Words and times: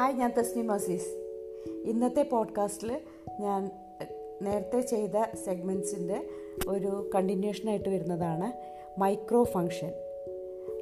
Hi 0.00 0.12
ഞാൻ 0.12 0.32
തസ്നി 0.38 0.66
അസീസ്. 0.66 1.08
ഇന്നത്തെ 1.84 2.22
പോഡ്കാസ്റ്റിൽ 2.22 3.00
ഞാൻ 3.40 3.70
നേരത്തെ 4.42 4.80
ചെയ്ത 4.80 5.36
സെഗ്മെന്റ്സിന്റെ 5.44 6.28
ഒരു 6.68 7.10
കണ്ടിന്യൂഷനായിട്ട് 7.14 7.88
വരുന്നതാണ് 7.88 8.52
micro 9.00 9.44
function 9.44 9.92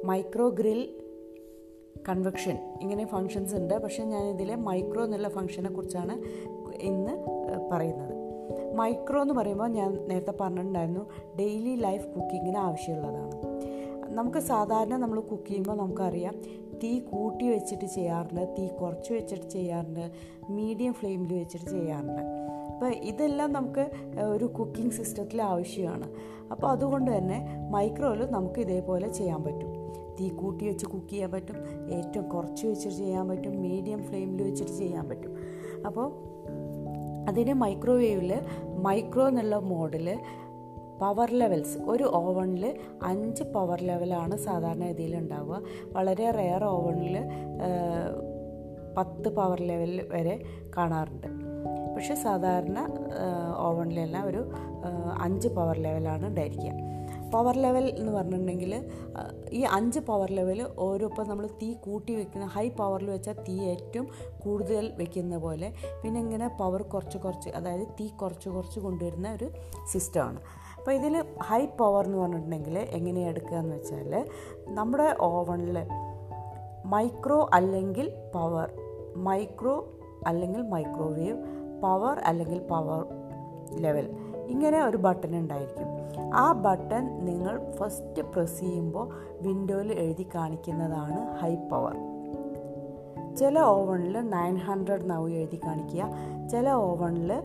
micro 0.03 0.49
grill 0.49 1.01
convection 2.09 2.77
ഇങ്ങനെ 2.81 3.05
ഫങ്ഷൻസ് 3.05 3.55
ഉണ്ട്. 3.55 3.73
പക്ഷേ 3.73 4.03
ഞാൻ 4.03 4.27
ഇതിലെ 4.27 4.55
മൈക്രോ 4.55 5.03
എന്നുള്ള 5.03 5.29
ഫങ്ഷനെ 5.29 5.69
കുറിച്ചാണ് 5.69 6.21
ഇന്ന് 6.81 7.11
പറയുന്നത്. 7.71 8.13
മൈക്രോ 8.75 9.21
എന്ന് 9.21 9.33
പറയുമ്പോൾ 9.33 9.67
ഞാൻ 9.67 10.07
നേരത്തെ 10.07 10.33
പറഞ്ഞിട്ടുണ്ടായിരുന്നു 10.41 11.09
ഡെയിലി 11.39 11.75
ലൈഫ് 11.75 12.07
കുക്കിങ്ങിന് 12.07 12.57
ആവശ്യമുള്ളതാണ്. 12.57 13.59
നമുക്ക് 14.07 14.37
സാധാരണ 14.37 14.95
നമ്മൾ 14.95 15.19
കുക്ക് 15.19 15.47
ചെയ്യുമ്പോൾ 15.47 15.77
നമുക്കറിയാം 15.77 16.41
തീ 16.83 16.99
കൂട്ടി 16.99 17.47
വെച്ചിട്ട് 17.49 17.85
ചെയ്യാറുണ്ട് 17.85 18.55
തീ 18.59 18.67
കുറച്ച് 18.67 19.13
വെച്ചിട്ട് 19.13 19.49
ചെയ്യാറുണ്ട് 19.49 20.11
മീഡിയം 20.49 20.93
ഫ്ലെയിമിൽ 20.93 21.33
വെച്ചിട്ട് 21.33 21.65
ചെയ്യാറുണ്ട് 21.65 22.21
അപ്പോൾ 22.73 22.91
ഇതെല്ലാം 22.91 23.53
നമുക്ക് 23.53 23.89
ഒരു 24.21 24.45
കുക്കിംഗ് 24.45 24.91
സിസ്റ്റത്തിൽ 24.91 25.41
ആവശ്യമാണ്. 25.41 26.07
അപ്പോൾ 26.51 26.67
അതുകൊണ്ട് 26.67 27.17
തന്നെ 27.17 27.47
മൈക്രോയിൽ 27.71 28.31
നമുക്ക് 28.31 28.59
ഇതേപോലെ 28.59 29.07
ചെയ്യാൻ 29.09 29.43
പറ്റും. 29.43 29.69
തീ 30.19 30.29
കൂട്ടി 30.29 30.67
വെച്ച് 30.67 30.85
കുക്ക് 30.85 31.09
ചെയ്യാൻ 31.09 31.31
പറ്റും 31.31 31.57
ഏറ്റവും 31.91 32.29
കുറച്ച് 32.29 32.67
വെച്ചിട്ട് 32.67 32.97
ചെയ്യാൻ 32.97 33.29
പറ്റും 33.29 33.61
മീഡിയം 33.61 34.03
ഫ്ലെയിമിൽ 34.03 34.43
വെച്ചിട്ട് 34.43 34.71
ചെയ്യാൻ 34.71 35.09
പറ്റും. 35.09 35.35
അപ്പോൾ 35.85 36.29
അതിന് 37.29 37.53
മൈക്രോവേവിൽ 37.53 38.41
മൈക്രോ 38.77 39.27
എന്നുള്ള 39.27 39.55
മോഡിൽ 39.55 40.19
പവർ 41.01 41.29
ലെവൽസ് 41.31 41.77
ഒരു 41.91 42.03
ഓവണിൽ 42.03 42.63
അഞ്ച് 43.03 43.43
പവർ 43.43 43.81
ലെവലാണ് 43.81 44.37
സാധാരണ 44.37 44.85
രീതിയിൽ 44.87 45.15
ഉണ്ടാവുക. 45.17 45.61
വളരെ 45.95 46.31
റെയർ 46.31 46.63
ഓവണിൽ 46.63 47.17
പത്ത് 48.97 49.29
പവർ 49.35 49.61
ലെവൽ 49.61 50.07
വരെ 50.11 50.35
കാണാറുണ്ട്. 50.77 51.27
പക്ഷെ 51.95 52.15
സാധാരണ 52.15 52.79
ഓവണിലെല്ലാം 53.57 54.25
ഒരു 54.27 54.41
അഞ്ച് 55.21 55.47
പവർ 55.47 55.77
ലെവലാണ് 55.77 56.25
ഉണ്ടായിരിക്കുക. 56.25 56.71
പവർ 57.33 57.55
ലെവൽ 57.57 57.85
എന്ന് 57.89 58.11
പറഞ്ഞിട്ടുണ്ടെങ്കിൽ 58.11 58.71
ഈ 59.51 59.61
അഞ്ച് 59.61 59.99
പവർ 59.99 60.31
ലെവൽ 60.31 60.59
ഓരോ 60.77 61.07
ഇപ്പം 61.07 61.29
നമ്മൾ 61.29 61.45
തീ 61.61 61.73
കൂട്ടി 61.73 62.15
വെക്കുന്ന 62.15 62.45
ഹൈ 62.45 62.69
പവറിൽ 62.69 63.09
വെച്ചാൽ 63.11 63.33
തീ 63.49 63.55
ഏറ്റവും 63.63 64.07
കൂടുതൽ 64.39 64.93
വെക്കുന്ന 64.97 65.37
പോലെ. 65.37 65.73
പിന്നെ 66.03 66.21
ഇങ്ങനെ 66.21 66.47
പവർ 66.47 66.81
കുറച്ച് 66.81 67.17
കുറച്ച് 67.17 67.49
അതായത് 67.49 67.87
തീ 67.99 68.07
കുറച്ച് 68.07 68.49
കുറച്ച് 68.49 68.79
കൊണ്ടുവരുന്ന 68.79 69.29
ഒരു 69.33 69.49
സിസ്റ്റമാണ് 69.91 70.41
അപ്പോൾ 70.79 70.91
ഇതിൽ 70.91 71.23
ഹൈ 71.43 71.65
പവർ 71.65 72.05
എന്ന് 72.05 72.17
പറഞ്ഞിട്ടുണ്ടെങ്കിൽ 72.17 72.77
എങ്ങനെയാണ് 72.77 73.29
എടുക്കുക 73.29 73.57
എന്ന് 73.57 73.75
വെച്ചാൽ 73.75 74.25
നമ്മുടെ 74.67 75.15
ഓവണിൽ 75.21 75.77
മൈക്രോ 76.85 77.49
അല്ലെങ്കിൽ 77.53 78.13
പവർ 78.33 78.71
മൈക്രോ 79.15 79.87
അല്ലെങ്കിൽ 80.27 80.61
മൈക്രോവേവ് 80.61 81.37
പവർ 81.81 82.19
അല്ലെങ്കിൽ 82.19 82.59
പവർ 82.59 83.05
ലെവൽ 83.81 84.09
ഇങ്ങനെ 84.47 84.83
ഒരു 84.83 84.97
ബട്ടൺ 84.97 85.35
ഉണ്ടായിരിക്കും. 85.35 85.87
ആ 86.33 86.51
ബട്ടൺ 86.51 87.25
നിങ്ങൾ 87.25 87.71
ഫസ്റ്റ് 87.73 88.21
പ്രസ് 88.21 88.59
ചെയ്യുമ്പോൾ 88.59 89.09
വിൻഡോയിൽ 89.41 89.91
എഴുതി 89.91 90.25
കാണിക്കുന്നതാണ് 90.35 91.37
ഹൈ 91.37 91.55
പവർ 91.55 91.95
ചില 93.35 93.59
ഓവണിൽ 93.59 94.29
നയൻ 94.29 94.55
ഹൺഡ്രഡ് 94.55 95.09
നവ് 95.09 95.31
എഴുതി 95.31 95.59
കാണിക്കുക. 95.65 96.03
ചില 96.47 96.69
ഓവണിൽ 96.69 97.43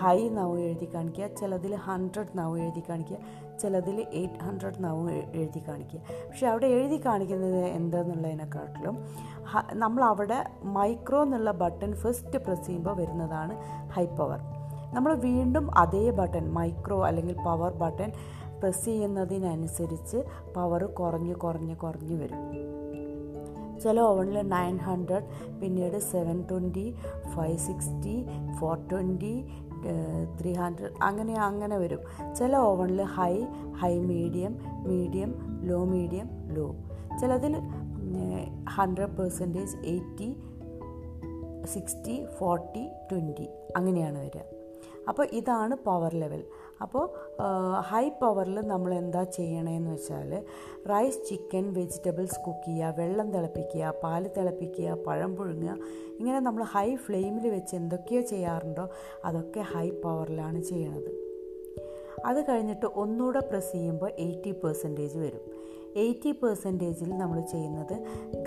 ഹൈ 0.00 0.28
നവ് 0.28 0.60
എഴുതി 0.60 0.88
കാണിക്കുക 0.94 1.26
ചിലതിൽ 1.26 1.74
ഹൺഡ്രഡ് 1.74 2.38
നവ് 2.38 2.60
എഴുതി 2.60 2.82
കാണിക്കുക 2.88 3.18
ചിലതിൽ 3.58 4.06
എയ്റ്റ് 4.12 4.40
ഹൺഡ്രഡ് 4.40 4.84
നവ് 4.84 5.10
എഴുതി 5.10 5.62
കാണിക്കുക. 5.68 6.00
പക്ഷെ 6.28 6.46
അവിടെ 6.46 6.66
എഴുതി 6.66 7.02
കാണിക്കുന്നത് 7.06 7.64
എന്താണെന്നുള്ളതിനെക്കാട്ടിലും 7.64 8.96
നമ്മൾ 9.72 10.04
അവിടെ 10.04 10.44
മൈക്രോ 10.62 11.22
എന്നുള്ള 11.22 11.50
ബട്ടൺ 11.50 11.94
ഫസ്റ്റ് 11.94 12.38
പ്രസ് 12.38 12.66
ചെയ്യുമ്പോൾ 12.66 12.96
വരുന്നതാണ് 12.96 13.56
ഹൈ 13.88 14.04
പവർ 14.04 14.40
നമ്മൾ 14.94 15.14
വീണ്ടും 15.14 15.74
അതേ 15.76 16.10
ബട്ടൺ 16.10 16.54
മൈക്രോ 16.54 17.04
അല്ലെങ്കിൽ 17.04 17.36
പവർ 17.44 17.72
ബട്ടൺ 17.72 18.12
പ്രസ് 18.60 18.84
ചെയ്യുന്നതിനനുസരിച്ച് 18.84 20.24
പവർ 20.56 20.84
കുറഞ്ഞ് 20.84 21.34
കുറഞ്ഞ് 21.34 21.76
കുറഞ്ഞ് 21.76 22.16
വരും. 22.22 22.42
ചില 23.82 24.00
ഓവണിൽ 24.00 24.48
നയൻ 24.48 24.76
ഹൺഡ്രഡ് 24.78 25.28
പിന്നീട് 25.60 25.98
seven 25.98 26.44
twenty 26.50 26.94
five 27.34 27.58
sixty 27.58 28.26
four 28.60 28.74
twenty 28.92 29.46
three 30.40 30.52
hundred 30.52 30.90
അങ്ങനെ 31.02 31.34
അങ്ങനെ 31.34 31.76
വരും. 31.78 32.00
ചില 32.34 32.56
ഓവനിൽ 32.56 33.02
high 33.02 33.44
high 33.76 33.98
medium 33.98 34.58
medium 34.86 35.34
low 35.62 35.84
medium 35.84 36.28
low 36.54 36.74
ചിലതിൽ 37.20 37.56
hundred 38.68 39.16
percentage 39.16 39.76
eighty 39.86 40.28
sixty 41.64 42.26
forty 42.38 42.88
twenty 43.12 43.48
അങ്ങനെയാണ് 43.76 44.18
വരിക. 44.18 44.40
അപ്പോൾ 45.08 45.26
ഇതാണ് 45.32 45.74
പവർ 45.76 46.14
ലെവൽ 46.14 46.44
അപ്പോൾ 46.82 47.04
ഹൈ 47.80 48.08
പവറിൽ 48.08 48.60
നമ്മൾ 48.60 48.94
എന്താ 48.94 49.24
ചെയ്യണമെന്ന് 49.24 49.90
വെച്ചാൽ 49.90 50.44
റൈസ് 50.90 51.24
ചിക്കൻ 51.28 51.72
വെജിറ്റബിൾസ് 51.72 52.40
കുക്ക് 52.46 52.66
ചെയ്യുക 52.66 52.94
വെള്ളം 52.98 53.32
തിളപ്പിക്കുക 53.32 53.94
പാൽ 54.02 54.30
തിളപ്പിക്കുക 54.38 54.94
പഴം 55.06 55.36
പുഴുങ്ങുക. 55.36 55.76
ഇങ്ങനെ 56.18 56.40
നമ്മൾ 56.40 56.62
ഹൈ 56.62 56.96
ഫ്ലെയിമിൽ 56.96 57.48
വെച്ച് 57.48 57.76
എന്തൊക്കെയോ 57.76 58.20
ചെയ്യാറുണ്ടോ 58.20 58.88
അതൊക്കെ 59.24 59.60
ഹൈ 59.60 59.90
പവറിലാണ് 59.90 60.62
ചെയ്യണത്. 60.62 61.10
അത് 62.24 62.50
കഴിഞ്ഞിട്ട് 62.50 62.86
ഒന്നുകൂടെ 62.86 63.40
പ്രസ് 63.40 63.72
ചെയ്യുമ്പോൾ 63.72 64.10
എയ്റ്റി 64.18 64.50
പെർസെന്റേജ് 64.50 65.18
വരും. 65.18 65.40
എയ്റ്റി 65.96 66.30
പെർസെന്റേജിൽ 66.32 67.16
നമ്മൾ 67.16 67.40
ചെയ്യുന്നത് 67.40 67.96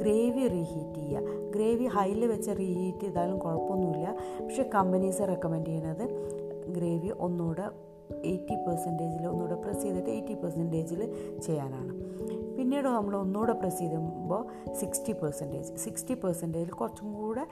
ഗ്രേവി 0.02 0.48
റീഹീറ്റ് 0.48 1.00
ചെയ്യുക. 1.00 1.52
ഗ്രേവി 1.56 1.86
ഹൈയിൽ 1.86 2.26
വെച്ച് 2.26 2.52
റീഹീറ്റ് 2.52 3.00
ചെയ്താലും 3.00 3.40
കുഴപ്പമൊന്നുമില്ല. 3.40 4.16
പക്ഷേ 4.42 4.64
കമ്പനീസ് 4.76 5.20
റെക്കമെൻഡ് 5.20 5.66
ചെയ്യുന്നത് 5.66 6.06
ഗ്രേവി 6.72 7.12
ഒന്നുകൂടെ 7.20 7.66
എയ്റ്റി 8.24 8.56
പെർസെന്റേജിൽ 8.56 9.28
ഒന്നുകൂടെ 9.28 9.56
പ്രസ് 9.56 9.82
ചെയ്തിട്ട് 9.82 10.10
എയ്റ്റി 10.10 10.34
പെർസെന്റേജിൽ 10.34 11.14
ചെയ്യാനാണ്. 11.42 11.94
പിന്നീട് 12.58 12.88
നമ്മൾ 12.88 13.16
ഒന്നുകൂടെ 13.18 13.54
പ്രസ് 13.54 13.80
ചെയ്യുമ്പോൾ 13.80 14.74
സിക്സ്റ്റി 14.74 15.12
പെർസെന്റേജ്. 15.12 15.78
സിക്സ്റ്റി 15.78 16.14
പെർസെന്റേജിൽ 16.14 16.70
കുറച്ചും 16.70 17.14
കൂടെ 17.14 17.46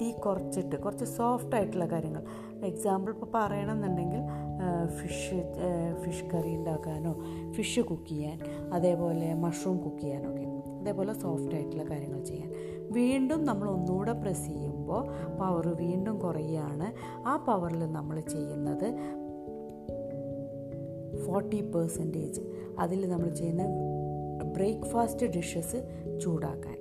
തീ 0.00 0.12
കുറച്ചിട്ട് 0.12 0.76
കുറച്ച് 0.76 1.04
സോഫ്റ്റ് 1.04 1.56
ആയിട്ടുള്ള 1.56 1.86
കാര്യങ്ങൾ. 1.86 2.22
എക്സാമ്പിൾ 2.64 3.10
ഇപ്പോൾ 3.10 3.26
പറയണമെന്നുണ്ടെങ്കിൽ 3.34 4.22
ഫിഷ് 4.86 5.52
ഫിഷ് 6.02 6.24
കറി 6.24 6.56
ഉണ്ടാക്കാനോ 6.56 7.16
ഫിഷ് 7.52 7.80
കുക്ക് 7.80 8.08
ചെയ്യാൻ 8.08 8.38
അതേപോലെ 8.72 9.34
മഷ്റൂം 9.34 9.78
കുക്ക് 9.78 9.98
ചെയ്യാനൊക്കെ 9.98 10.46
അതേപോലെ 10.80 11.12
സോഫ്റ്റ് 11.12 11.54
ആയിട്ടുള്ള 11.54 11.84
കാര്യങ്ങൾ 11.84 12.20
ചെയ്യാൻ. 12.20 12.52
വീണ്ടും 12.92 13.44
നമ്മൾ 13.44 13.70
ഒന്നുകൂടെ 13.70 14.12
പ്രസ് 14.12 14.46
ചെയ്യുമ്പോൾ 14.92 15.38
പവർ 15.38 15.68
വീണ്ടും 15.68 16.18
കുറയുകയാണ്. 16.18 16.88
ആ 17.28 17.36
പവറിൽ 17.36 17.92
നമ്മൾ 17.92 18.20
ചെയ്യുന്നത് 18.20 18.88
ഫോർട്ടി 21.26 21.60
പെർസെന്റേജ് 21.60 22.40
അതിൽ 22.78 23.08
നമ്മൾ 23.08 23.28
ചെയ്യുന്ന 23.28 23.64
ബ്രേക്ക്ഫാസ്റ്റ് 24.52 25.26
ഡിഷസ് 25.26 25.78
ചൂടാക്കാൻ. 26.22 26.78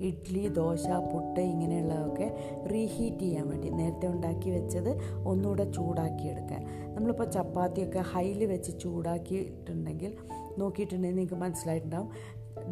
ഇഡ്ഡലി 0.00 0.48
ദോശ 0.48 0.86
പുട്ട് 1.12 1.40
ഇങ്ങനെയുള്ളതൊക്കെ 1.40 2.26
റീഹീറ്റ് 2.72 3.18
ചെയ്യാൻ 3.18 3.48
വേണ്ടി. 3.48 3.68
നേരത്തെ 3.70 4.06
ഉണ്ടാക്കി 4.06 4.50
വെച്ചത് 4.50 4.90
ഒന്നുകൂടെ 5.26 5.72
ചൂടാക്കിയെടുക്കാൻ. 5.72 6.62
നമ്മളിപ്പോൾ 6.94 7.30
ചപ്പാത്തിയൊക്കെ 7.30 7.98
ഹൈയിൽ 7.98 8.44
വെച്ച് 8.44 8.72
ചൂടാക്കിയിട്ടുണ്ടെങ്കിൽ 8.80 10.14
നോക്കിയിട്ടുണ്ടെങ്കിൽ 10.58 11.16
നിങ്ങൾക്ക് 11.16 11.40
മനസ്സിലായിട്ടുണ്ടാവും. 11.44 12.10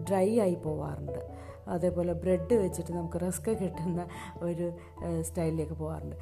ഡ്രൈ 0.08 0.38
ആയി 0.38 0.54
പോവാറുണ്ട്. 0.54 1.51
അതേപോലെ 1.68 2.12
ബ്രെഡ് 2.12 2.54
വെച്ചിട്ട് 2.54 2.92
നമുക്ക് 2.92 3.20
റിസ്ക് 3.20 3.50
കിട്ടുന്ന 3.58 4.06
ഒരു 4.42 4.72
സ്റ്റൈലിലേക്ക് 5.20 5.72
പോകാറുണ്ട്. 5.72 6.16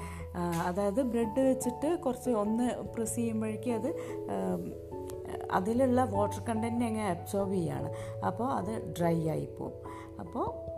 അതായത് 0.67 1.03
ബ്രെഡ് 1.03 1.41
വെച്ചിട്ട് 1.41 1.99
കുറച്ച് 1.99 2.31
ഒന്ന് 2.31 2.84
പ്രസ് 2.84 3.17
ചെയ്യുമ്പോഴേക്കും 3.17 3.75
അത് 3.75 3.95
അതിലുള്ള 5.51 6.04
വാട്ടർ 6.04 6.42
കണ്ടന്റിനെ 6.48 6.87
അങ്ങ് 6.87 7.03
അബ്സോർബ് 7.03 7.53
ചെയ്യുകയാണ് 7.53 7.91
അപ്പോൾ 8.27 8.48
അത് 8.51 8.95
ഡ്രൈ 8.98 9.28
ആയി 9.28 9.48
പോകും 9.59 9.72
അപ്പോൾ 10.21 10.70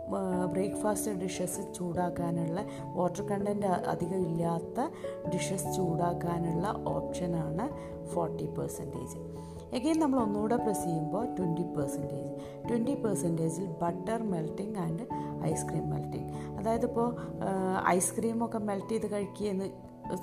ബ്രേക്ക്ഫാസ്റ്റ് 0.47 1.11
ഡിഷസ് 1.11 1.73
ചൂടാക്കാനുള്ള 1.73 2.59
വാട്ടർ 2.95 3.25
കണ്ടന്റ് 3.29 3.65
അധികം 3.65 4.25
ഇല്ലാത്ത 4.25 4.79
ഡിഷസ് 5.29 5.75
ചൂടാക്കാനുള്ള 5.75 6.67
ഓപ്ഷനാണ് 6.87 7.69
ഫോർട്ടി 8.13 8.47
പെർസെന്റേജ് 8.57 9.19
എഗെയിൻ 9.75 9.99
നമ്മൾ 9.99 10.19
ഒന്നുകൂടെ 10.19 10.55
പ്രസ് 10.55 10.83
ചെയ്യുമ്പോൾ 10.83 11.23
twenty 11.37 11.63
percentage 11.75 12.33
twenty 12.69 12.93
പെർസെന്റേജിൽ 12.93 13.65
butter 13.81 14.23
melting 14.23 14.77
and 14.77 15.05
ice cream 15.43 15.89
melting 15.89 16.29
അതായത് 16.59 16.85
ഇപ്പോൾ 16.85 17.09
ഐസ്ക്രീമൊക്കെ 17.87 18.57
മെൽറ്റ് 18.57 18.89
ചെയ്ത് 18.89 19.11
കഴിക്കുകയെന്ന് 19.11 19.69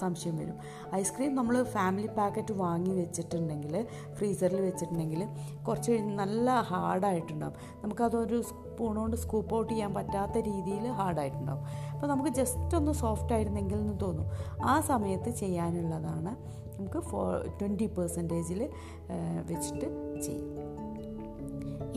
സംശയം 0.01 0.37
വരും. 0.37 0.57
ഐസ്ക്രീം 0.95 1.35
നമ്മൾ 1.35 1.63
ഫാമിലി 1.63 2.09
പാക്കറ്റ് 2.19 2.53
വാങ്ങി 2.53 2.91
വെച്ചിട്ടുണ്ടെങ്കിൽ 2.91 3.75
ഫ്രീസറിൽ 4.19 4.61
വെച്ചിട്ടുണ്ടെങ്കിൽ 4.61 5.23
കുറച്ച് 5.69 5.93
നല്ല 6.21 6.51
ഹാർഡായിട്ടുണ്ടാകും 6.61 7.57
നമുക്കതൊരു 7.83 8.41
സ്പൂൺ 8.43 8.95
കൊണ്ട് 8.97 9.17
സ്കൂപ്പ് 9.17 9.55
ഔട്ട് 9.57 9.73
ചെയ്യാൻ 9.73 9.95
പറ്റാത്ത 9.95 10.39
രീതിയിൽ 10.39 10.87
ഹാർഡായിട്ടുണ്ടാകും 11.01 11.65
അപ്പോൾ 11.95 12.07
നമുക്ക് 12.07 12.31
ജസ്റ്റ് 12.31 12.77
ഒന്ന് 12.77 12.93
സോഫ്റ്റ് 12.93 13.33
ആയിരുന്നെങ്കിൽ 13.33 13.79
എന്ന് 13.79 13.97
തോന്നും. 14.03 14.27
ആ 14.65 14.81
സമയത്ത് 14.81 15.31
ചെയ്യാനുള്ളതാണ് 15.31 16.33
നമുക്ക് 16.77 16.99
ഫോ 16.99 17.23
ട്വന്റി 17.61 17.87
പെർസെന്റേജിൽ 17.87 18.61
വെച്ചിട്ട് 19.51 19.89
ചെയ്യും. 20.27 20.47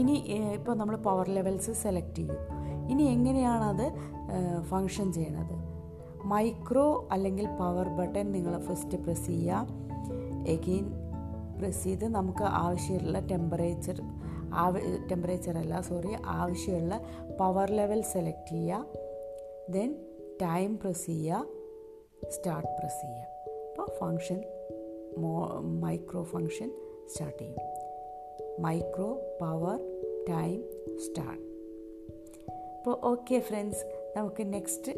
ഇനി 0.02 0.16
ഇപ്പോൾ 0.58 0.76
നമ്മൾ 0.76 0.96
പവർ 0.96 1.30
ലെവൽസ് 1.30 1.72
സെലക്ട് 1.84 2.16
ചെയ്യും. 2.16 2.40
ഇനി 2.92 3.04
എങ്ങനെയാണത് 3.04 3.86
ഫങ്ഷൻ 4.70 5.08
ചെയ്യണത്? 5.14 5.73
മൈക്രോ 6.26 7.08
അല്ലെങ്കിൽ 7.12 7.46
പവർ 7.46 7.90
ബട്ടൺ 7.90 8.32
നിങ്ങൾ 8.32 8.60
ഫസ്റ്റ് 8.60 8.98
പ്രസ് 8.98 9.26
ചെയ്യുക. 9.26 9.68
എഗെയിൻ 10.48 10.92
പ്രസ് 11.60 11.84
ചെയ്ത് 11.84 12.08
നമുക്ക് 12.08 12.44
ആവശ്യമുള്ള 12.44 13.20
ടെമ്പറേച്ചർ 13.20 14.02
ആവ 14.54 14.78
ടെമ്പറേച്ചർ 15.12 15.58
അല്ല 15.58 15.82
സോറി 15.82 16.10
ആവശ്യമുള്ള 16.26 17.02
പവർ 17.40 17.72
ലെവൽ 17.72 18.02
സെലക്ട് 18.02 18.50
ചെയ്യുക. 18.50 18.86
ദെൻ 19.70 19.96
ടൈം 20.42 20.80
പ്രസ് 20.80 21.06
ചെയ്യുക. 21.06 21.48
സ്റ്റാർട്ട് 22.30 22.70
പ്രസ് 22.70 23.02
ചെയ്യുക. 23.02 23.26
അപ്പോൾ 23.70 23.92
ഫങ്ഷൻ 24.00 24.44
മോ 25.18 25.48
മൈക്രോ 25.62 26.24
ഫങ്ഷൻ 26.24 26.72
സ്റ്റാർട്ട് 27.12 27.40
ചെയ്യും. 27.40 27.58
മൈക്രോ 28.60 29.22
പവർ 29.42 29.80
ടൈം 30.30 30.64
സ്റ്റാർട്ട് 30.98 31.54
അപ്പോൾ 32.78 33.06
ഓക്കെ 33.06 33.40
ഫ്രണ്ട്സ് 33.40 34.14
നമുക്ക് 34.18 34.54
നെക്സ്റ്റ് 34.54 34.92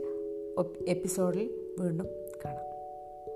എപ്പിസോഡിൽ 0.87 1.51
വീണ്ടും 1.79 2.07
കാണാം. 2.45 2.63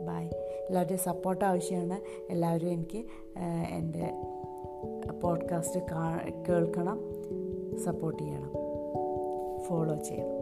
ബായ് 0.06 0.30
എല്ലാവരുടെയും 0.70 1.00
സപ്പോർട്ട് 1.00 1.46
ആവശ്യമാണ്. 1.46 2.00
എല്ലാവരും 2.32 2.70
എനിക്ക് 2.70 3.06
എന്റെ 3.72 4.12
പോഡ്കാസ്റ്റ് 5.22 5.80
കേൾക്കണം 6.50 7.00
സപ്പോർട്ട് 7.78 8.24
ചെയ്യണം. 8.24 8.54
ഫോളോ 9.64 9.96
ചെയ്യണം. 9.96 10.39